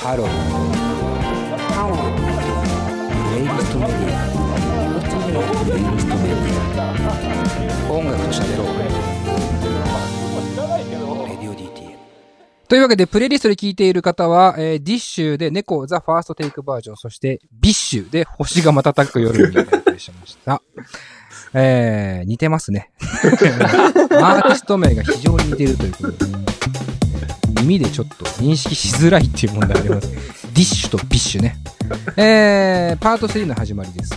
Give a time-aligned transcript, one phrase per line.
[0.00, 0.28] ハロー
[1.74, 2.22] ハロープ
[3.34, 4.16] レイリストメディア
[5.64, 6.38] プレイリストメディ
[7.88, 8.84] ア音楽と喋ろうレ
[11.34, 11.98] ディオ DTM
[12.68, 20.62] というわけで、プレイリストで聴いている方は、えー DISHで猫 THE FIRST TAKE バージョン、そして BiSHで星が瞬く夜にお送りしました。
[21.54, 22.92] えー、似てますね。
[23.00, 23.36] アー
[24.42, 26.57] ティスト名が非常に似ているということで、
[27.60, 30.08] 耳でちょっと認識しづらいっていう問題があります。
[30.12, 31.56] DISHと BiSHね。
[32.16, 34.14] えー、パート3の始まりです。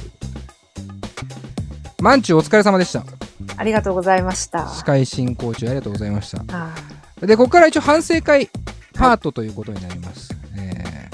[2.02, 3.04] まんちゅうお疲れ様でした。
[3.58, 4.68] ありがとうございました。
[4.68, 6.44] 司会進行中ありがとうございました。
[6.52, 6.74] あ
[7.22, 8.50] で、ここから一応反省会
[8.94, 10.36] パートということになります。
[10.58, 11.10] え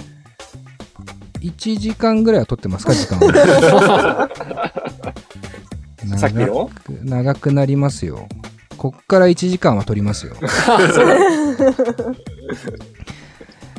[1.42, 4.30] ー、1時間ぐらいは取ってますか、時間は。
[6.18, 6.46] さっきの？
[6.46, 8.28] 長く長くなりますよ。
[8.78, 10.36] こっから1時間は取りますよ。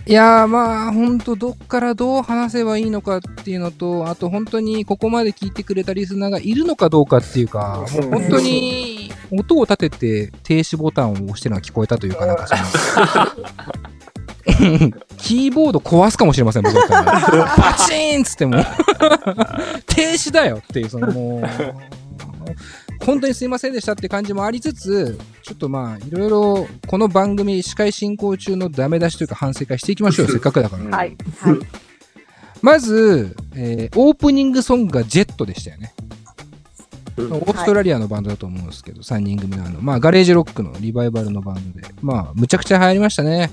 [0.07, 12.63] いやーまあ本当どっからどう話せばいいのかっていうのとあと本当にここまで聞いてくれたリスナーがいるのかどうかっていうかもう本当に音を立てて停止ボタンを押してるのが聞こえたというかなんかその
[15.19, 17.05] キーボード壊すかもしれません僕だったら。
[17.05, 18.57] バチーンっつっても
[19.87, 21.49] 停止だよっていうそのもう
[23.05, 30.85] 本当にすいませんでしたって感じもありつつ、ちょっとまあ、いろいろ、この番組、司会進行中のダメ出しというか反省会していきましょうよ、 せっかくだから。
[30.97, 31.17] はい。
[31.39, 31.57] はい。
[32.61, 35.95] まず、えーオープニングソングがジェットでしたよね。
[37.17, 43.51] うんオーストラリアのバンドだと思うんですけど、3人組のあの、まあ、ガレージロックのリバイバルのバンドで、まあ、むちゃくちゃ流行りましたね。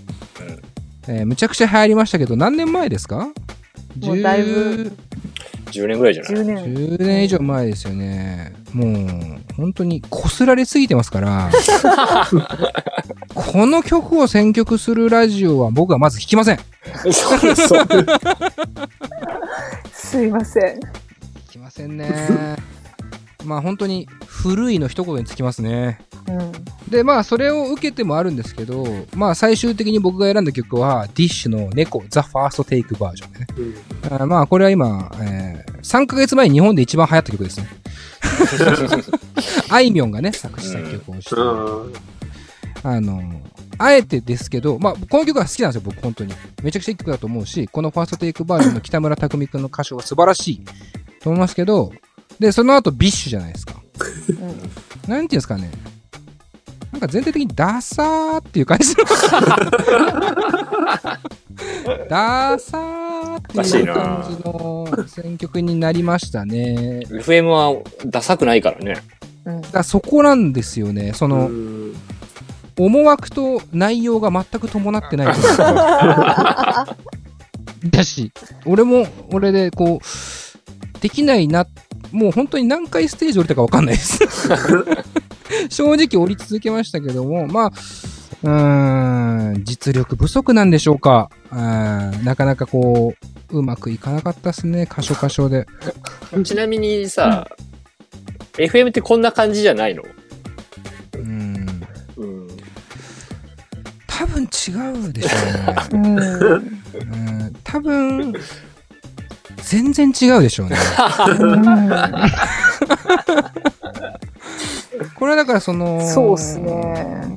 [1.08, 3.30] えーむちゃくちゃ流行りましたけど、何年前ですか？
[4.02, 4.92] もうだいぶ
[5.66, 6.58] 10年ぐらいじゃない？10年。
[6.74, 8.54] 10年以上前ですよね。
[8.74, 11.50] もう、本当に擦られすぎてますから、
[13.34, 16.60] この曲を選曲するラジオは僕はまず弾きません。
[17.12, 17.88] そうそう。
[19.94, 20.80] すいません。
[20.80, 20.92] 弾
[21.50, 22.56] きませんね。
[23.44, 26.00] まあ本当に古いの一言につきますね。
[26.28, 26.52] うん。
[26.90, 33.48] で、まあそれを受けてもあるんですけど、まあ最終的に僕が選んだ曲は、 DISHの猫 THE FIRST TAKE バージョンでね。
[34.04, 35.45] あーまあこれは今、えー
[35.86, 37.68] 3ヶ月前に日本で一番流行った曲ですね。
[39.70, 41.36] あいみょんがね、作詞作曲をして、
[42.84, 43.22] あの、
[43.78, 46.34] あえてですけど、まあ、この曲は好きなんですよ、僕、本当に。
[46.64, 50.66] めちゃくちゃいい曲だと思うし、この FIRST TAKE バージョンの北村匠海君の歌唱は素晴らしい
[51.22, 51.94] と思いますけど、
[52.40, 53.76] で、その後、 BiSHじゃないですか。
[54.30, 54.38] うん。
[54.38, 54.60] なんてい
[55.20, 55.70] うんですかね。
[56.92, 59.04] なんか全体的にダサーっていう感じの。
[62.10, 63.05] ダサー
[63.38, 67.06] っていう感じの選曲になりましたね。
[67.10, 69.02] FM はダサくないからね。
[69.46, 69.62] うん。
[69.62, 71.14] だからそこなんですよね。
[71.14, 71.50] その、
[72.78, 76.98] 思惑と内容が全く伴ってないというか
[77.86, 78.32] だし、
[78.66, 81.68] 俺も、俺でこう、できないな、
[82.12, 84.20] もう本当に何回ステージ降りたか分かんないです。
[85.70, 87.72] 正直降り続けましたけども、まあ、
[88.46, 91.30] うーん、実力不足なんでしょうか？
[91.52, 93.16] あーなかなかこ
[93.52, 95.66] う、うまくいかなかったですね、箇所箇所で。
[96.44, 97.48] ちなみにさ、
[98.54, 100.04] FM ってこんな感じじゃないの？
[101.16, 101.66] うん、
[102.18, 102.48] うん。
[104.08, 104.48] 多分違
[105.08, 105.76] うでしょうね。
[105.94, 106.20] うん。
[106.20, 106.22] う
[107.52, 108.34] ん多分、
[109.64, 110.78] 全然違うでしょうね。
[115.16, 117.36] これはだからその、そうっすね。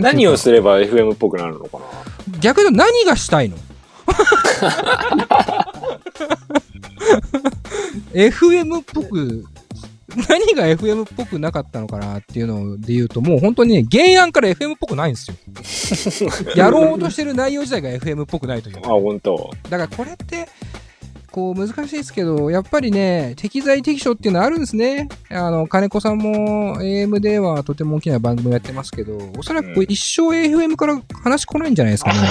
[0.00, 1.84] 何をすれば FM っぽくなるのかな？
[2.40, 3.56] 逆に何がしたいの
[8.14, 9.44] ?FM っぽく、
[10.28, 15.36] 何が FM っぽくなかったのかなっていうので言うと、もう本当にね、原案から FM っぽくないんですよ。
[16.56, 18.88] やろうとしてる内容自体が FM っぽくないというあ、。
[18.88, 19.50] 本当。
[19.68, 20.48] だからこれって、
[21.32, 25.08] こう難しいですけど、やっぱりね、適材適所っていうのはあるんですね。
[25.30, 32.18] あの、金子さんも AM ではとても大きな番組をやってますけど、おそらくこう一生 FM から話来ないんじゃないですかね。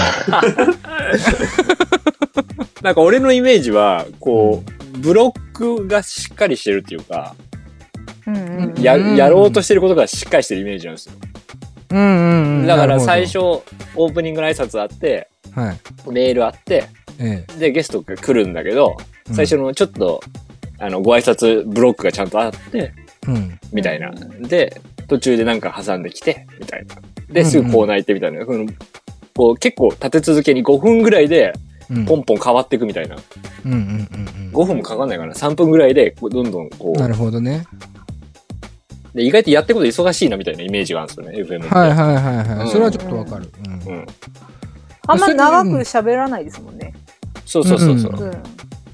[2.82, 7.34] なんか俺のイメージは、こう、ブロックがしっかりしてるっていうか、
[8.26, 8.82] うんうん。
[8.82, 11.12] や、うんやろうとしてることがしっかりしてるイメージなんですよ。
[11.90, 12.66] うんうんうん。
[12.66, 16.10] だから最初、オープニングの挨拶あって、はい。
[16.10, 16.86] メールあって、
[17.22, 18.96] えで、ゲストが来るんだけど、
[19.30, 19.34] え。
[19.34, 20.20] 最初のちょっと、
[20.78, 22.92] あの、ご挨拶ブロックがちゃんとあって、
[23.26, 23.34] うん。
[23.34, 23.58] うん。
[23.72, 24.10] みたいな。
[24.40, 26.96] で、途中でなんか挟んできて、みたいな。
[27.32, 28.44] で、すぐコーナー行ってみたいな。
[28.44, 28.66] この
[29.34, 31.52] こう結構立て続けに5分ぐらいで、
[31.90, 32.04] うん。
[32.06, 33.16] ポンポン変わっていくみたいな。
[33.64, 33.86] うんうんうん
[34.46, 34.50] うん。
[34.52, 35.32] 5分もかかんないかな。
[35.34, 37.08] 3分ぐらいで、こうどんどんこなう。
[37.08, 37.64] るほどね。
[39.14, 41.74] で、意外とやってること忙しいなみたいなイメージがあるんですよね、FM って。
[41.74, 42.58] はいはいはいはい。
[42.60, 43.50] うんそれはちょっとわかる。
[43.66, 44.06] うんうん。
[45.06, 46.94] あんま長く喋らないですもんね。
[47.46, 48.12] そうそうそうそう。
[48.12, 48.42] うんうん。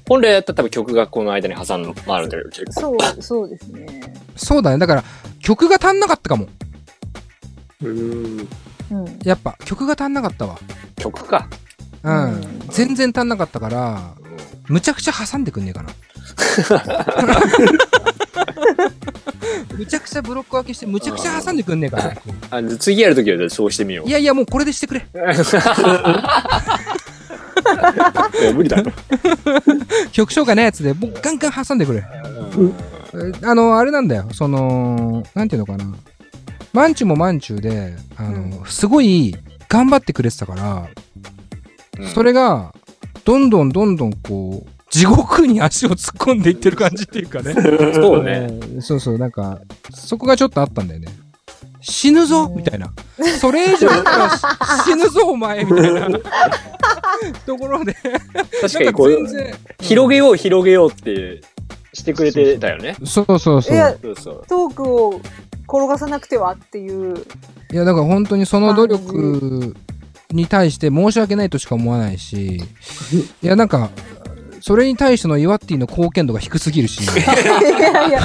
[0.07, 2.73] 本来やったら多分曲がこの間に挟んまるんだけど、結構。
[2.73, 4.13] そう、そうですね。
[4.35, 4.79] そうだね。
[4.79, 5.03] だから、
[5.39, 6.47] 曲が足んなかったかも。
[7.83, 8.47] うん。
[8.91, 9.19] うん。
[9.23, 10.57] やっぱ、曲が足んなかったわ。
[10.95, 11.47] 曲か。
[12.03, 12.33] うん。
[12.33, 14.13] うん全然足んなかったから、
[14.67, 15.89] むちゃくちゃ挟んでくんねえかな。
[19.75, 22.13] むちゃくちゃブロック分けして、むちゃくちゃ挟んでくんねえかな。
[22.51, 24.07] あの次やるときはそうしてみよう。
[24.07, 25.07] いやいや、もうこれでしてくれ。
[28.41, 28.91] い や無理だろ。
[30.11, 32.03] 曲紹介のやつで、もうガンガン挟んでくれ。
[33.13, 34.27] えあの、あれなんだよ。
[34.33, 35.85] その、なんていうのかな。
[36.73, 39.35] マンチュもマンチュで、あの、すごい
[39.67, 40.87] 頑張ってくれてたから、
[42.13, 42.73] それが、
[43.25, 47.53] どんどんどんどんこう、地獄に足を突っ込んでいってる感じっていうかね。
[47.93, 48.47] そうね。
[48.73, 49.59] うんそうそう、なんか、
[49.93, 51.07] そこがちょっとあったんだよね。
[51.81, 52.91] 死ぬぞうんみたいな。
[53.39, 54.41] それ以上言ったらし
[54.85, 56.07] 死ぬぞお前みたいな
[57.45, 57.95] ところで、
[58.61, 61.41] 確かにこう、全然、広げよう広げようって
[61.93, 62.95] してくれてたよね。
[63.03, 63.73] そうそうそう。
[63.73, 64.43] いやそうそう。
[64.47, 65.21] トークを
[65.67, 67.25] 転がさなくてはっていう。
[67.71, 69.75] いや、だから本当にその努力
[70.31, 72.61] に対して申し訳ないとしか思わないし、
[73.41, 73.89] いや、なんか、
[74.61, 77.21] それに対してのイワッティの貢献度が低すぎるし、 い
[77.81, 78.19] やいや。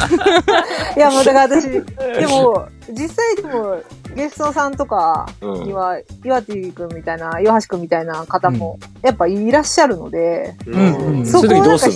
[0.97, 1.81] いや、もうだから私、で
[2.27, 3.81] も、実際でも、
[4.15, 5.65] ゲストさんとかうん。
[5.65, 10.71] には、岩手くんみたいな、岩橋くんみたいな方も、やっぱいらっしゃるので、ん。
[10.71, 11.87] うんそうんのそこをなんか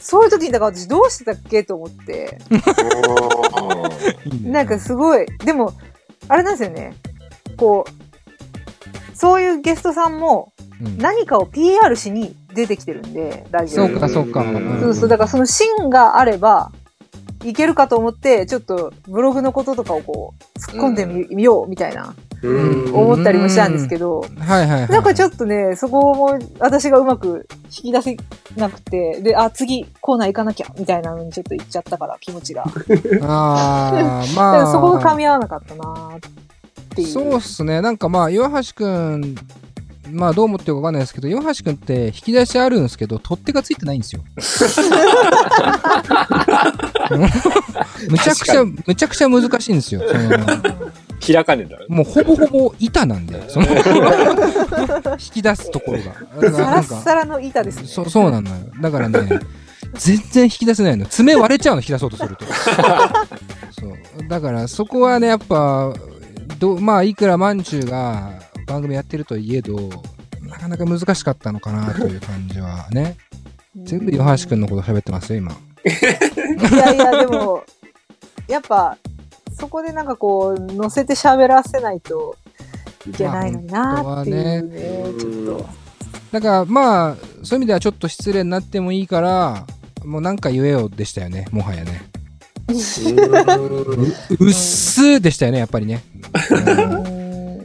[0.00, 2.38] そういう時に、だから私どうしてたっけと思って、
[4.42, 5.74] なんかすごい、でも、
[6.28, 6.94] あれなんですよね。
[7.56, 10.98] こう、そういうゲストさんもうん。
[10.98, 13.88] 何かを PR しに出てきてるんで、大丈夫。
[13.88, 14.40] そうか、そうか。
[14.42, 16.70] うんそうそう、だからその芯があれば、
[17.44, 22.94] いけるかと思って、ちょっとブログのこととかをこう、突っ込んでみ,、みようみたいな、うん。
[22.94, 24.88] 思ったりもしたんですけど、はいはいはい。
[24.88, 28.16] なんかちょっとね、そこも私がうまく引き出せ
[28.56, 32.64] なくて、で、あ、次コーナー行かなきゃ、みたいなのにちょっと行っちゃったから、気持ちが。
[33.22, 34.56] ああ、だかまあ。
[34.62, 36.20] らそこが噛み合わなかったなっ
[36.96, 37.08] ていう。
[37.08, 37.80] そうっすね。
[37.80, 39.36] なんかまあ、岩橋くん、
[40.10, 44.22] まあどう思ってるかわかんないですけど、岩橋くんって引き出しあるんですけど、取っ手がついてないんですよ。
[48.10, 50.02] むちゃくちゃ、むちゃくちゃ難しいんですよ。
[50.06, 50.30] その
[51.20, 51.86] 開かねえんだろ。
[51.88, 53.66] もうほぼほぼ板なんで、 その
[55.12, 56.14] 引き出すところが。
[56.50, 57.88] サラッなんかサラの板ですね。
[57.88, 58.56] そそうなのよ。
[58.80, 59.40] だからね、
[59.94, 61.06] 全然引き出せないの。
[61.06, 62.44] 爪割れちゃうの、引き出そうとすると。
[63.78, 64.28] そう。
[64.28, 65.92] だからそこはね、やっぱ、
[66.58, 68.32] どまあ、いくらまんちゅうが
[68.68, 69.76] 番組やってるといえど、
[70.42, 73.16] なかなか難しかったのかなという感じはね。
[73.84, 75.52] 全部岩橋くんのこと喋ってますよ、今。
[75.52, 77.62] いやいや、でも、
[78.48, 78.96] やっぱ、
[79.58, 82.36] そこでなんかこう、乗せて喋らせないと
[83.08, 85.68] いけないのになっていうね、ちょっと。
[86.32, 89.66] だからまあ、そういう意味ではちょっと失礼になってもいいから、
[90.04, 92.02] もうなんか言えよでしたよね、もはやね。
[92.68, 96.02] うっすーでしたよね、やっぱりね。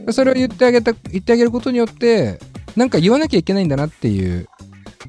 [0.06, 2.38] うんそれを言ってあげた、言ってあげることによって、
[2.76, 4.48] なんか言わなきゃいけないんだなっていう、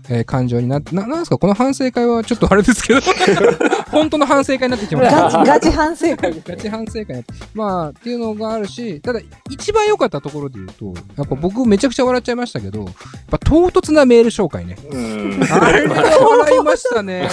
[0.09, 1.37] えー感情になって、な、なんですか？
[1.37, 2.99] この反省会はちょっとあれですけど、
[3.91, 5.23] 本当の反省会になってきました。
[5.29, 7.23] ガチ、ガチ反省会ガチ反省会。
[7.55, 9.19] まあ、っていうのがあるし、ただ、
[9.49, 12.93] 一番良かったところで言うと、やっぱ僕めちゃくちゃ笑っちゃいましたけど、やっ
[13.31, 14.77] ぱ唐突なメール紹介ね。
[14.91, 15.39] うん。
[15.49, 17.27] あれは笑いましたね。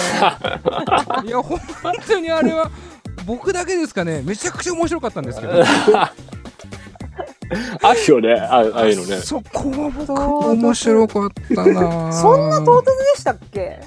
[1.25, 1.59] いや、本
[2.07, 2.71] 当にあれは、
[3.27, 5.53] 僕だけですかね、めちゃくちゃ面白かったんですけど。
[7.81, 9.17] あるよね、あああいうのね。
[9.21, 13.79] そこは僕面白かったな そんな唐突でしたっけ？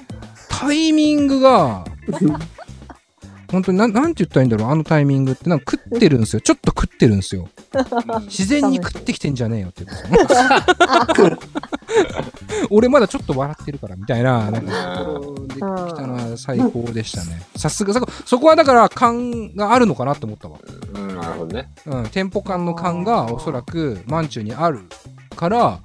[0.48, 1.84] タイミングが、
[3.50, 6.40] 本当になん、なんて言ったらいいんだろう、あのタイミングって、なんか食ってるんですよ。
[6.40, 7.48] ちょっと食ってるんですよ。
[8.26, 9.88] 自然に食ってきてんじゃねえよっていう。
[12.76, 15.04] 俺まだちょっと笑ってるから、みたいな、なんか、
[15.48, 17.40] できたのは最高でしたね。
[17.56, 20.58] さすが、そこそこはだから感があるのかなって思ったわ。
[20.94, 21.70] うん、なるほどね。
[21.86, 24.80] うん、テンポ感の感がおそらくマンチュにある
[25.34, 25.80] から、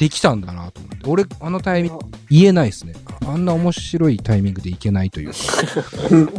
[0.00, 1.10] できたんだなと思って。
[1.10, 1.98] 俺、あのタイミング、
[2.30, 2.94] 言えないですね。
[3.26, 5.36] あんな面白いタイミングでいけないというか。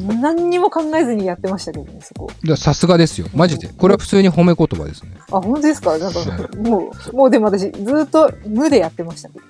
[0.20, 2.32] 何にも考えずにやってましたけどね、そこ。
[2.58, 3.28] さすがですよ。
[3.36, 3.68] マジで。
[3.78, 5.12] これは普通に褒め言葉ですね。
[5.32, 5.96] あ、本当ですか？
[6.00, 6.20] なんか、
[6.58, 7.72] もう、もうでも私、ず
[8.04, 9.46] っと無でやってましたけど。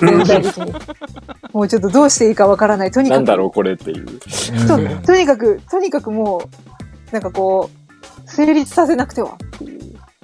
[0.00, 0.72] 全体的に。
[1.54, 2.90] もうちょっとどうしていいかわからない。
[2.90, 4.06] とにかく、なんだろう、これっていう。
[4.68, 6.42] とうんとにかく、とにかくも
[7.10, 9.80] う、なんかこう、成立させなくてはっていう。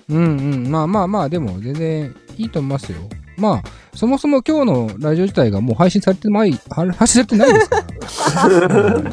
[0.08, 0.68] うんうん。
[0.70, 2.98] まあまあまあ、でも全然いいと思いますよ。
[3.36, 3.62] まあ、
[3.96, 8.48] そもそも今日のラジオ自体がもう配信されてない、は 配信されてないですか？
[8.48, 8.66] ら。
[8.86, 9.10] うんね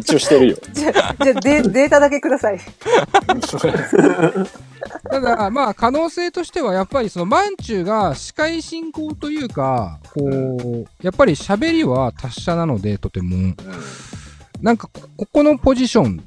[0.00, 0.56] 一応してるよ。
[0.72, 0.92] じゃあ、
[1.24, 2.60] じゃあデデータだけください。
[5.10, 13.54] ただ、まあ、可能性としては、やっぱりその、マンチュが司会進行というか、こう、やっぱり喋りは達者なので、とても。
[14.62, 16.22] なんか、ここのポジション、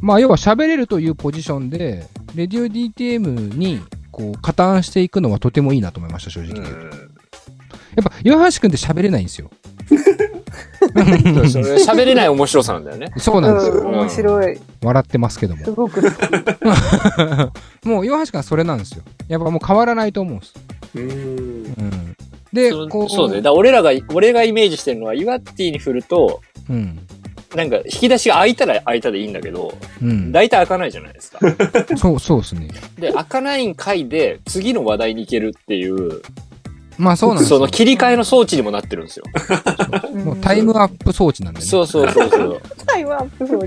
[0.00, 3.80] まあ、要は喋れるというポジションで、レディオ DTM に、
[4.10, 6.58] こう、加担していくのはとてもいいなと思いました、正直。
[6.58, 6.64] うん。
[6.64, 9.50] やっぱ、岩橋くんって喋れないんですよ。
[10.80, 13.12] 喋れない面白さなんだよね。
[13.18, 13.74] そうなんですよ。
[13.74, 14.60] うん、面白い。
[14.82, 15.72] 笑ってますけどもす。
[15.72, 16.02] ごく。
[17.84, 19.02] もう岩橋くんはそれなんですよ。
[19.28, 20.54] やっぱもう変わらないと思うんです。
[20.94, 21.02] うん。
[21.02, 22.16] うん。
[22.52, 23.36] で、そうこう、そうね。
[23.36, 26.98] だから俺らが、俺がイメージしてるのは、イワッティに振ると、うん。
[27.54, 30.30] なんか、引き出しが開いたら開いたでいいんだけど、うん。
[30.30, 31.38] 大体開かないじゃないですか。
[31.98, 32.68] そう、そうですね。
[32.98, 36.22] で、開かないん回で、次の話題に行けるっていう、
[37.00, 37.58] まあそうなんですよ。
[37.58, 39.24] その切り替えの装置にもなってるんですよ。
[40.22, 41.66] もうタイムアップ装置なんでね。
[41.66, 42.62] そうそうそうそう。
[42.86, 43.66] タイムアップ装置。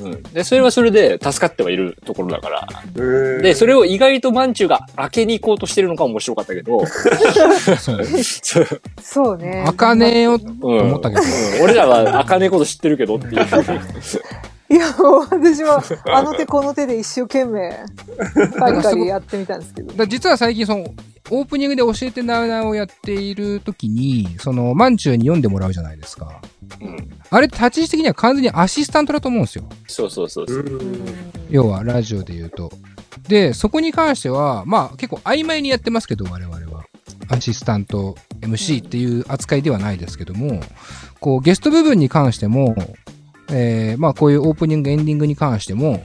[0.00, 0.22] うんうん。
[0.24, 2.68] で、それはそれで助かってはいるところだから。
[2.94, 8.04] で、でそれを意外とマンチュが開けに行こうとしてるのが面白かったけど、そう。
[8.04, 8.66] そう
[9.00, 9.62] そうね。
[9.66, 10.80] 開かねえよとうん。
[10.80, 11.22] 思ったけど。
[11.22, 11.24] う
[11.60, 13.34] ん俺らは開かねえこと知ってるけどっていう。
[14.72, 17.70] いや、もう私は、あの手この手で一生懸命、
[18.58, 19.94] カリカリやってみたんですけどだ。
[19.94, 20.86] から実は最近その、
[21.32, 26.42] オープニングで教えてなうなうをやっているときに、その、マンチューに読んでもらうじゃないですか。
[26.78, 27.08] うん。
[27.30, 29.64] あれ、立ち位置的には完全にアシスタントだと思うんですよ。
[29.88, 30.64] そうそうそうそう。
[31.48, 32.70] 要は、ラジオで言うと。
[33.28, 36.84] で、そこに関しては、まあ、結構曖昧にやってますけど、我々は。
[37.28, 40.60] アシスタント、MC っていう扱いではないですけども、
[41.18, 42.76] こう、ゲスト部分に関しても、
[43.50, 46.02] えー、まあ、こういうオープニング、エンディングに関しても、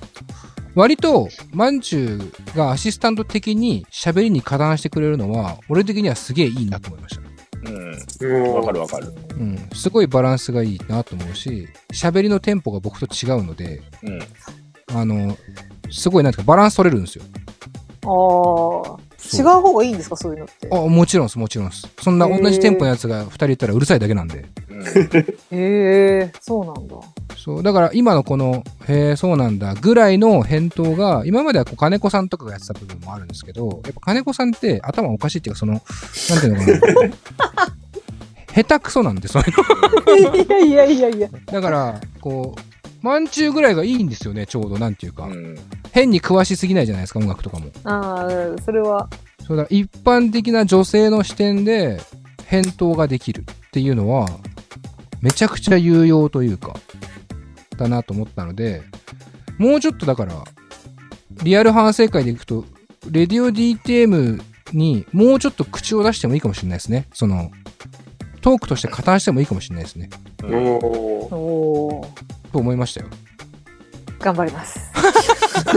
[0.78, 7.24] 割と、マンチューがアシスタント的に喋りに加担してくれるのは、俺的にはすげえいいなと思いました。
[7.66, 8.54] うん。
[8.54, 9.12] わかるわかる。
[9.40, 9.58] うん。
[9.74, 14.20] すごいバランスがいいなと思うし、喋りのテンポが僕と違うので、うん。
[14.96, 15.36] あの、
[15.90, 17.24] すごいなんていうかバランス取れるんですよ。
[18.06, 19.07] ああ。
[19.34, 20.68] 違う方がいいんですかそういうのって？
[20.72, 21.88] あ、もちろんです、もちろんです。
[22.02, 24.46] そんな同じテンポのやつが2人いたらうるさいだけなんで。
[24.70, 24.84] うん。
[24.84, 26.96] へえ、そうなんだ。
[27.38, 37.74] そう、だから今のこの、へえ、そうなんだ、ぐらいの返答が、今まではこう金子さんとかがやってた部分もあるんですけど、やっぱ金子さんって頭おかしいっていうか、その、なんていうのかな。
[38.58, 39.46] 下手くそなんで、そうい
[40.42, 41.30] ういやいやいやいや。
[41.32, 41.40] の。
[41.46, 42.62] だから、こう、
[43.08, 45.26] マンチューぐらいがいいんですよね、ちょうど、なんていうか。
[45.26, 45.58] うん。
[45.92, 47.72] 変に詳しすぎないじゃないですか、音楽とかも。
[47.84, 49.10] ああ、それは。
[49.46, 52.00] そうだ、一般的な女性の視点で
[52.46, 54.28] 返答ができるっていうのは、
[55.22, 56.76] めちゃくちゃ有用というか、
[57.78, 58.84] だなと思ったので、
[59.58, 60.44] もうちょっとだから、
[61.44, 62.66] リアル反省会でいくと、
[63.10, 64.42] レディオ DTM
[64.74, 67.08] にもうちょっと口を出してもいいかもしれないですね。
[67.14, 67.52] その、
[68.42, 70.10] トークとして加担してもいいかもしれないですね。
[70.44, 71.38] うんおお
[72.02, 72.08] お。
[72.52, 73.08] と思いましたよ。
[74.20, 74.80] 頑張ります。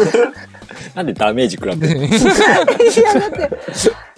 [0.94, 3.50] なんでダメージ食らってるいや、だって、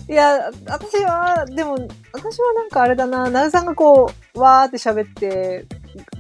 [0.09, 1.75] いや、私は、でも、
[2.13, 5.67] 私はなんかあれだな、なるさんがこう、わーって喋って、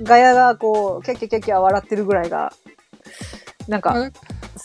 [0.02, 2.52] ガヤがこう、キャッキャキャッキャ笑ってるぐらいが、
[3.68, 4.10] なんか、あ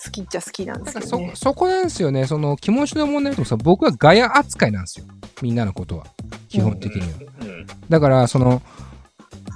[0.05, 1.31] 好きっちゃ好きなんですけどね。
[1.35, 2.27] そこなんですよね。
[2.27, 5.05] その気持ちの問題ともさ、僕はガヤ扱いなんですよ。
[5.41, 6.05] みんなのことは。
[6.49, 7.31] 基本的には。
[7.41, 7.67] うん。
[7.89, 8.61] だから、その、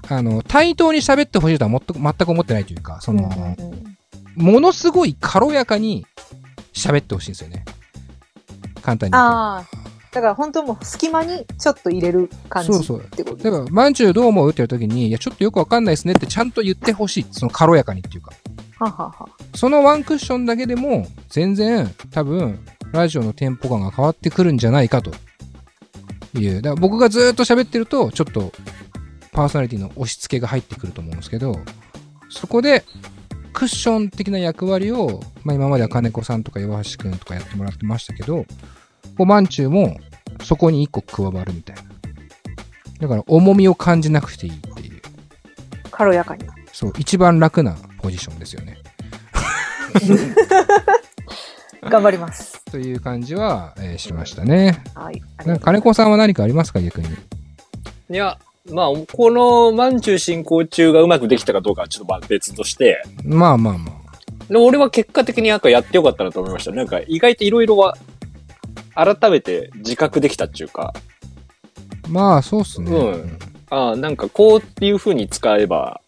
[0.10, 3.30] あの、対等に喋ってほしいとはもっと全く思ってないというか、その、
[4.36, 6.06] ものすごい軽やかに
[6.74, 7.66] 喋ってほしいんですよね。
[8.82, 9.28] 簡単に言うと。
[9.28, 9.66] ああ。
[10.12, 17.26] だから本当もう隙間にちょっと入れる感じそうそうってことだから、まんじゅうどう思うって言った時に、いや、ちょっとよくわかんないですねってちゃんと言ってほしい。
[17.32, 18.34] その軽やかにっていうか。
[18.80, 19.30] ははは。
[19.56, 22.60] そのワンクッションだけでも、全然、多分、
[22.92, 25.12] ラジオのテンポ感が変わってくるんじゃないかと
[26.38, 26.62] いう。
[26.62, 28.52] だから僕がずーっと喋ってると、ちょっと、
[29.32, 31.60] パーソナリティの押し付けが入ってくると思うんですけど、
[32.30, 32.84] そこで、
[33.54, 38.46] クッション的な役割を、まあ今までは金子さんとか岩橋くんとかやってもらってましたけど、
[39.18, 39.98] こう、まんちゅうも、
[40.44, 41.84] そこに一個加わるみたいな。
[43.00, 45.02] だから、重みを感じなくていいっていう。
[45.92, 46.46] 軽やかに。
[46.72, 48.78] そう、一番楽なポジションですよね。
[51.90, 52.64] 頑張ります。
[52.66, 54.82] という感じは、えーしましたね。
[54.96, 55.22] はい。
[55.60, 57.08] 金子さんは何かありますか逆に。
[58.10, 58.38] いや、
[58.70, 64.44] まあ、このマンチュー進行中がうまくできたかどうかはちょっとまあ別として、まあまあまあ。
[64.48, 66.72] でも俺は結果的になんかやってよかったなと思いました。
[66.72, 67.98] なんか意外といろいろは、
[68.94, 70.94] 改めて自覚できたっていうか、
[72.10, 72.92] まあ、そうっすね。
[72.92, 76.02] うんああ、なんかこういう風に使えば、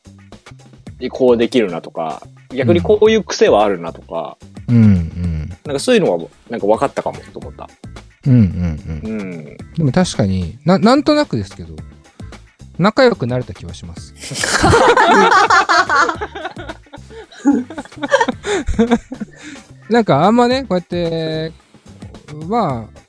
[1.10, 2.22] こうできるなとか、
[2.54, 5.50] 逆にこういう癖はあるなとか、うん、うん。
[5.66, 7.70] なんかそういうのはなんか分かったかもと思った。
[8.28, 9.22] うん、うん、うん。
[9.22, 9.58] うん。
[9.78, 11.76] でも確かにな、なんとなくですけど、
[12.78, 14.14] 仲良くなれた気はします。
[19.90, 21.52] なんかあんまね、こうやって、
[22.48, 23.00] まあ、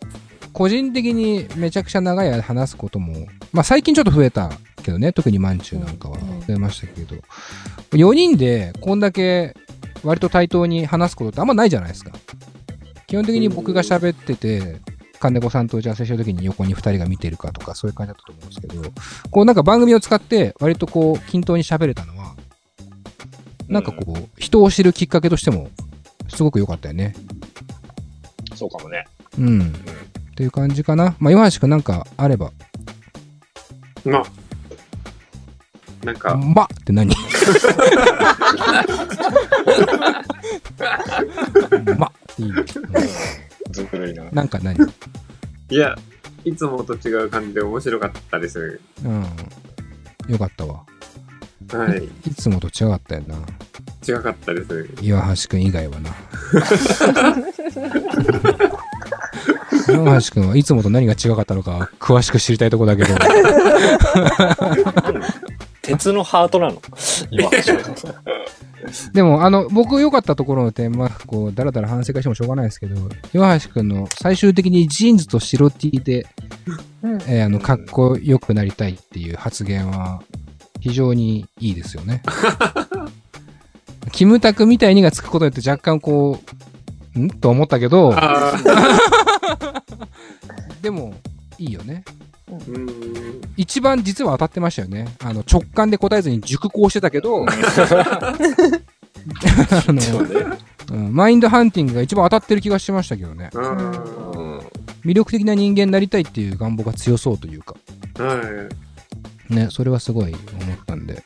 [0.53, 4.51] 個人的にめちゃくちゃ長い間話すことも、まあ最近ちょっと増えた
[4.83, 7.17] けどね、特にマンチュなんかはうん増えましたけど、
[7.93, 9.55] 4人でこんだけ
[10.03, 12.13] 割と対等に話すことってあんまないじゃないですか。
[13.07, 14.81] 基本的に僕が喋ってて、
[15.25, 18.83] 金子さんと打ち合わせした時に横に2人が見てるかとかそういう感じだったと思うんですけど、
[19.31, 22.35] こうなんか番組を使って割とこう均等に喋れたのは、
[23.69, 25.71] なんかこう、人を知るきっかけとしても、
[26.29, 27.15] すごく良かったよね。
[28.55, 29.07] そうかもね。
[29.39, 29.61] うん。
[29.63, 29.65] っ
[30.37, 31.17] ていう感じかな。
[31.19, 32.53] まあ、岩橋くんなんかあれば。
[34.05, 34.25] まあ、
[36.05, 37.15] なんか、まって何？
[41.99, 42.65] まっていい、う
[43.75, 44.25] ずるいな。
[44.25, 44.77] んなんか何
[45.71, 45.97] いや、
[46.45, 48.81] いつもと違う感じで面白かったです。
[49.05, 49.27] うん。
[50.29, 50.85] よかったわ。
[51.73, 52.05] はい。
[52.29, 53.37] いつもと違かったよな。
[54.07, 54.89] 違かったです。
[55.01, 56.11] 岩橋くん以外はな。
[59.89, 63.15] 岩橋くんはいつもと何が違かったのか詳しく知りたいとこだけど。
[65.83, 66.81] 鉄のハートなの
[67.31, 67.51] 今。
[69.13, 76.27] でも、あの、僕良かったところの点、まあ、こう、だらだら反省会してもしょうがないですけど、岩橋くんの最終的にジーンズと白 T で、
[77.03, 80.23] うんえーあの、かっこよくなりたいっていう発言は、
[80.81, 82.23] 非常にいいですよね。
[84.13, 86.39] キムタクみたいにがつくことによって若干こ
[87.17, 87.31] う、ん？
[87.31, 88.15] と思ったけど、
[90.83, 91.15] でも、
[91.59, 92.05] いいよね。
[93.57, 95.07] 一番実は当たってましたよね。
[95.23, 98.35] あの、直感で答えずに熟考してたけど、 あ
[99.89, 100.57] の、
[100.93, 101.15] うん。
[101.15, 103.51] マインドハンティングが一番当たってる気がしましたけどね。
[103.55, 104.59] あうん。
[105.05, 107.77] 魅力的な人間になりたいっていう願望が強そうというか、
[108.19, 108.43] あ、は
[109.51, 109.55] い。
[109.55, 111.23] ね、それはすごい思ったんで、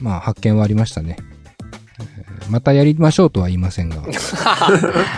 [0.00, 1.16] まあ発見はありましたね。
[2.00, 3.96] えーまたやりましょうとは言いませんが、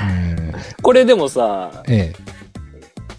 [0.08, 2.14] えこれでもさ、ーえ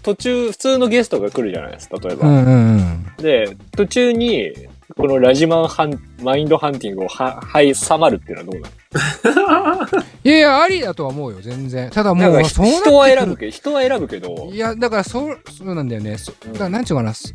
[0.02, 2.26] 途中普通のゲストが来るじゃないですか、例えば。
[2.26, 3.22] えうんうんうん。
[3.22, 4.52] で、途中に、
[4.96, 9.86] このラジマンハン、マインドハンティングをは、はい、さまるっていうのはどうなの？
[10.24, 11.90] いやいや、ありだとは思うよ、全然。
[11.90, 16.18] ただもう、そう人は選ぶけど、人は選ぶけど、いや、だからそう、そうなんだよね。
[16.18, 17.34] そうんだからなんちゅうかな、す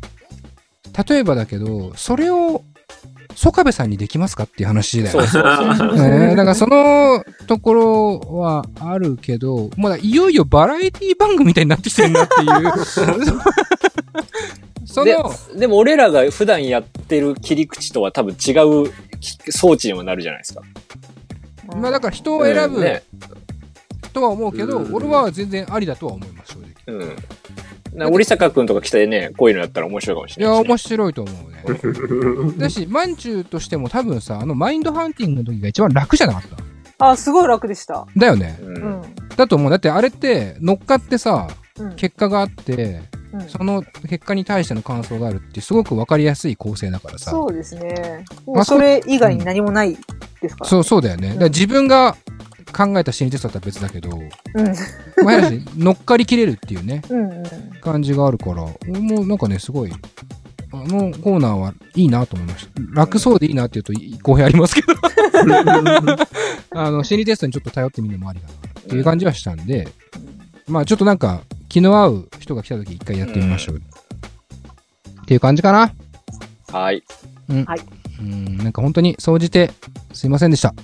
[1.08, 2.62] 例えばだけど、それを、
[3.36, 5.26] 曽我部さんにできますかっていう話だよね。
[5.28, 12.84] そうそうだからそのところはあるけど、まだいよいよバラエティ番組みたいになってきてるなっていう。
[14.86, 18.90] そでの、でも俺らが普段やってる切り口とは多分違う
[19.50, 20.62] 装置にもなるじゃないですか。
[21.76, 22.82] まあだから人を選ぶ
[24.14, 26.98] とは思うけど、うん俺は全然ありだとは思います、正直。
[26.98, 27.16] うん。
[27.94, 32.52] な折坂くんとか来てね、こういうのやったら面白いかもしいや、れないしね、面白いと思うね。
[32.58, 36.42] だし、マンチューとしても多分さ、あのマインドハンティングの時が一番楽じゃなかっ
[36.98, 37.10] た？
[37.10, 38.06] あ、すごい楽でした。
[38.16, 38.58] だよね。
[38.62, 38.64] う。
[38.66, 39.02] うんん。
[39.36, 39.70] だと思う。
[39.70, 41.46] だってあれって乗っかってさ、
[41.78, 41.94] うん。
[41.94, 42.74] 結果があって、
[43.32, 47.32] うんその結果に対しての感想があるってすごくわかりやすい構成だからさ。
[47.32, 48.24] そうですね。
[48.46, 49.94] もまあうそれ以外に何もない
[50.40, 50.70] ですから。
[50.70, 51.28] そう、そうだよね。
[51.30, 52.16] だから自分が
[52.76, 55.24] 考えた心理テストだったら別だけど、うん。
[55.24, 57.44] まあ、やはり 乗っかりきれるっていうね、うんうん。
[57.80, 59.92] 感じがあるから、もうなんかね、すごい、
[60.72, 62.70] あのコーナーはいいなと思いました。
[62.92, 64.88] 楽そうでいいなっていうと公平ありますけど、
[66.78, 69.88] あの、心理テストにちょっと頼ってみるのもありかなっていう感じはしたんで、
[70.68, 73.76] まあちょっとなんか気の合う人が来た時一回やってみましょう。
[73.76, 75.94] っていう感じかな。
[76.70, 77.02] はい。
[77.48, 77.64] うん、
[78.22, 79.70] なんか本当に総じて
[80.12, 80.74] すいませんでした。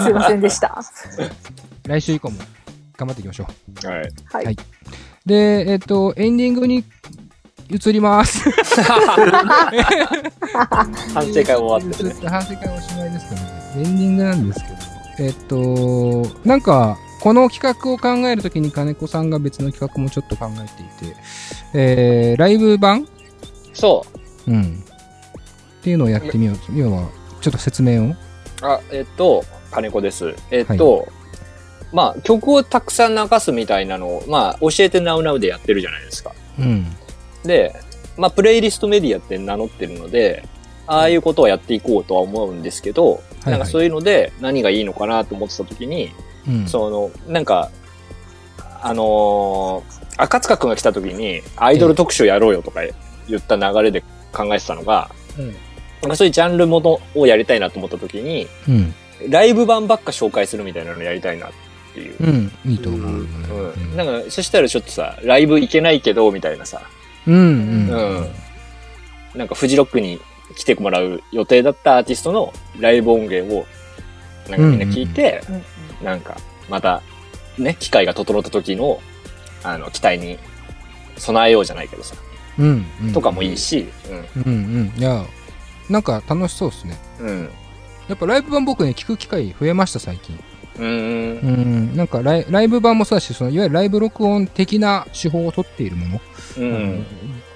[0.00, 0.82] すいませんでした。
[1.86, 2.38] 来週以降も
[2.96, 3.46] 頑張っていきましょ
[3.84, 3.86] う。
[3.86, 3.98] はい。
[4.26, 4.44] はい。
[4.44, 4.56] はい
[5.24, 6.84] で、えっ、と、エンディングに
[7.70, 8.50] 移ります。
[11.14, 12.12] 反省会終わってね。
[12.28, 13.72] 反省会おしまいですけどね。
[13.76, 14.76] エンディングなんですけど、
[15.20, 21.16] えっ、と、なんか、この企画を考えるときに金子さんが別の企画もちょっと考えていて、
[21.74, 23.06] えー、ライブ版？
[23.74, 24.04] そ
[24.48, 24.50] う。
[24.50, 24.82] うん。
[25.82, 26.72] っていうのをやってみようと。
[26.72, 27.08] 要は、
[27.40, 28.14] ちょっと説明を。
[28.62, 30.32] あ、えっと、金子です。
[30.52, 31.08] えっと、
[31.92, 36.32] まあ、曲をたくさん流すみたいなのを、まあ、教えてナウナウでやってるじゃないですか。
[36.60, 36.86] うん。
[37.42, 37.74] で、
[38.16, 40.44] まあ、プレイリストメディアって名乗ってるので、
[40.86, 46.12] ああいうことをやっていこうとは思うんですけど、いはいなんかそういうので何がいいのかなと思ってた時に、
[46.46, 46.68] うん。
[46.68, 47.72] その、なんか、
[48.82, 52.82] あのー赤塚くんが来た時に、アイドル特集やろうよとか
[53.28, 55.56] 言った流れで考えてたのが、うん
[56.02, 58.94] なんかそういうジャンルものをやりたいなと思った時に、うん。
[59.30, 61.50] ライブ版ばっか紹介するみたいなのやりたいなっ
[61.94, 62.16] ていう。
[62.20, 62.52] うん。
[62.66, 63.10] いいと思う。
[63.10, 63.96] うん。
[63.96, 66.82] なんか、そしたらちょっとさ、ライブ行けないけど、みたいなさ、
[67.26, 67.34] うん。
[67.34, 68.18] うん。
[68.18, 68.28] うん
[69.34, 70.20] なんかフジロックに
[70.56, 73.64] 来てもらう予定だったアーティストのライブ音源を
[74.50, 75.64] なんかみんな聞いて、うんうん
[76.02, 76.36] なんか、
[76.68, 77.00] また、
[77.58, 79.00] ね、機会が整った時の、
[79.62, 80.38] あの、期待に
[81.16, 82.16] 備えようじゃないけどさ、
[82.58, 83.12] うん、うん。
[83.12, 83.86] とかもいいし、
[84.36, 84.92] うんうん。
[84.96, 85.24] いや、
[85.88, 86.98] なんか楽しそうですね。
[87.20, 87.26] うん。
[87.26, 87.50] うん。
[88.08, 90.38] やっぱライブ版僕ね、聞く機会増えました、最近。
[90.76, 90.82] うー。
[90.82, 96.20] うんん、なんかライライブ版もそうだし、そのいわゆるライブ録音的な手法を取っているもの。
[96.58, 97.06] うん。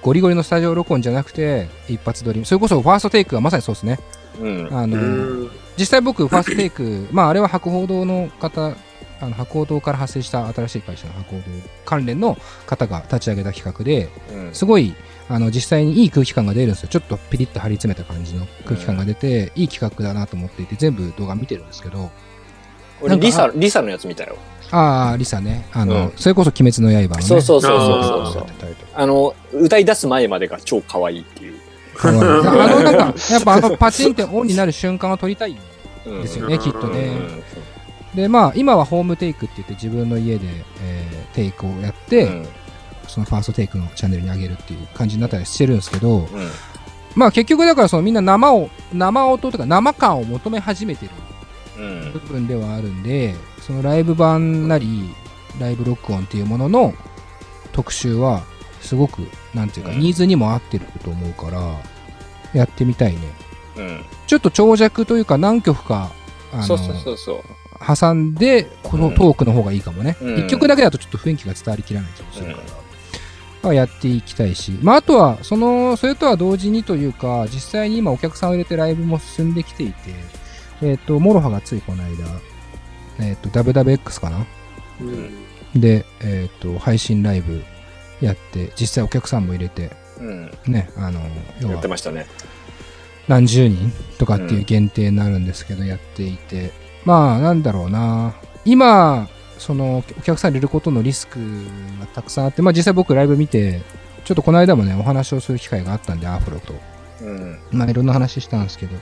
[0.01, 2.45] ゴリゴリのスタジオ録音じゃなくて、一発撮り。
[2.45, 3.99] それこそファーストテイクがまさにそうですね。
[4.39, 4.67] うん。
[4.71, 4.99] あの、う
[5.45, 5.51] ん。
[5.77, 8.75] 実際僕、ファーストテイク、 まああれは博報堂の方、
[9.19, 11.43] あの博報堂から発生した新しい会社の博報堂
[11.85, 12.37] 関連の
[12.67, 14.53] 方が立ち上げた企画で、うん。
[14.53, 14.93] すごい、
[15.29, 16.89] あの、実際にいい空気感が出るんですよ。
[16.89, 22.09] ちょっとピリッと張り詰めた感じの空気感が出て、いい企画だなと思っていて、全部動画見てるんですけど、な
[23.01, 24.37] 俺、リサ、リサのやつ見たよ。
[24.71, 25.67] ああ、リサね。
[25.73, 27.21] あの、うんそれこそ鬼滅の刃のね。
[27.23, 28.45] そうそうそうそうそう
[28.93, 31.59] あの、歌い出す前までが超可愛いっていう。
[32.01, 35.57] あの、なんか、やっぱあのパチンってオンになる瞬間を撮りたいん
[36.05, 37.07] うんですよね、うんきっとね。
[37.07, 37.43] うん
[38.15, 40.47] で、まあ、今はホームテイクって言って自分の家で、
[40.81, 42.47] えーテイクをやって、うん
[43.07, 46.27] そのファーストテイクのチャンネルに上げるっていう感じになったりしてるんですけど、うん
[47.15, 51.11] まあ結局だからそのみんな生を、生音とか生感を求め始めてる
[51.79, 55.09] うん部分ではあるんで、そのライブ版なり、
[55.59, 56.93] ライブ録音っていうものの
[57.71, 58.43] 特集は、
[58.81, 61.81] すごく、なんていうか、うんニーズにも合ってると思うから、
[62.53, 63.19] やってみたいね。
[63.77, 66.11] うんちょっと長尺というか何曲か、
[66.53, 67.43] あの、そうそうそう。
[67.97, 70.17] 挟んで、このトークの方がいいかもね。
[70.21, 72.57] うん一、曲だけだとちょっと雰囲気が伝わりきらない気もするから。
[72.57, 72.63] ま
[73.69, 80.13] あやっていきたいし、まあ、あとは、その、それとは同時にというか、実際に今お客さんを入れてライブも進んできていて、
[80.81, 82.25] えっ、と、 MOROHAがついこの間、
[83.19, 84.45] えっ、と、WWX かな？
[85.01, 85.79] うん。
[85.79, 87.63] で、えっ、と、配信ライブ
[88.21, 90.51] やって、実際お客さんも入れて、うん。
[90.67, 91.19] ね、あの、
[91.59, 92.27] 要はやって、ましたね。
[93.27, 96.71] 何十人とかっていう限定になるんですけど、やっていて、
[97.05, 98.35] まあ、なんだろうな。
[98.65, 101.39] 今、その、お客さん入れることのリスク
[101.99, 103.81] がたくさんあって、まあ実際僕ライブ見て、
[104.25, 106.73] ちょっとこの間もね、お話をする機会があったんで、アフロと。
[107.21, 107.59] うん。
[107.71, 108.95] まあいろんな話したんですけど、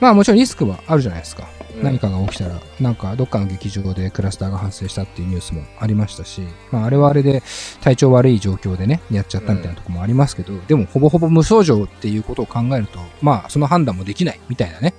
[0.00, 1.48] まあもちろんリスクはあるじゃないですか。
[1.76, 1.82] うん。
[1.84, 7.42] 何かが起きたら、なんかどっかの劇場でクラスターが発生したっていうニュースもありましたし、まああれはあれで
[7.80, 14.94] 体調悪い状況でね、やっちゃったみたいなところもありますけど、でもほぼほぼ無症状っていうことを考えると、まあその判断もできないみたいなね、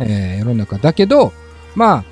[0.00, 0.06] うん。
[0.06, 1.32] えー世の中だけど、
[1.74, 2.04] まあ、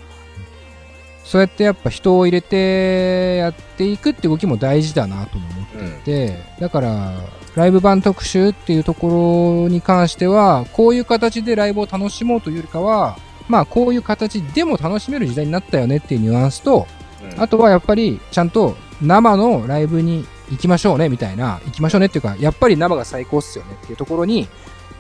[1.29, 7.13] そうやってやっぱ人を入れてやっていくって動きも大事だなとも思っていて、だから、
[7.55, 16.87] ライブ版特集っていうところに関しては、こういう形でライブを楽しもうというよりかは、まあこういう形でも楽しめる時代になったよねっていうニュアンスと、
[17.23, 17.43] うん。
[17.43, 24.49] あとはやっぱりちゃんと生のライブに行きましょうねみたいな、行きましょうねっていうか、やっぱり生が最高っすよねっていうところに、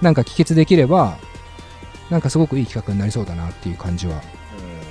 [0.02, 1.16] なんか帰結できれば、
[2.10, 4.20] なんかすごくいい企画になりそうだなっていう感じは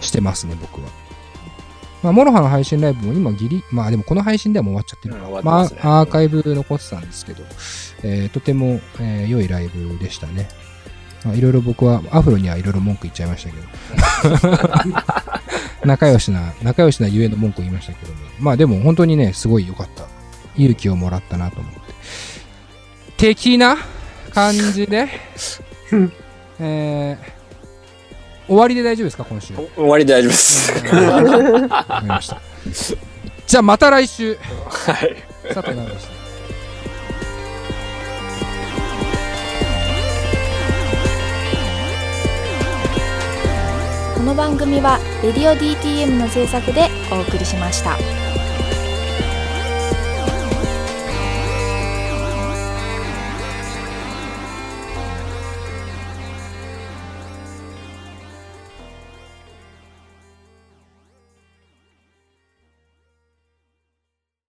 [0.01, 0.89] してますね、僕は。
[2.03, 7.43] まあ、 MOROHA の配信ライブも今ギリ、まあでもこの配信ではもう終わっちゃってるますねまあアーカイブ残ってたんですけど、
[8.03, 10.47] えーとても、えー良いライブでしたね。
[11.25, 14.97] まあ、いろいろ僕は、アフロにはいろいろ文句言っちゃいましたけど。
[15.85, 18.19] 仲良しな、仲良しなゆえの文句言いましたけども。
[18.39, 20.05] まあでも本当にね、すごい良かった。
[20.55, 21.79] 勇気をもらったなと思って。
[23.17, 23.77] 的な
[24.31, 25.07] 感じで、
[26.59, 27.36] えー、
[28.47, 29.53] 終わりで大丈夫ですか、今週？
[29.53, 30.73] わ終わりで大丈夫です。
[30.83, 32.41] かりました。
[33.45, 34.37] じゃあまた来週。
[34.69, 35.15] はい。
[35.53, 36.17] 佐藤直でした。
[44.15, 48.26] この番組は「レディオ DTM」の制作でお送りしました。